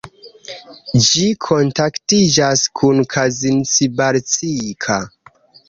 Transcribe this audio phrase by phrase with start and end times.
[1.07, 5.01] Ĝi kontaktiĝas kun Kazincbarcika.